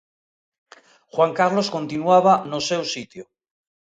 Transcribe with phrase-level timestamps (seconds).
[1.17, 3.25] Juan Carlos continuaba no seu sitio.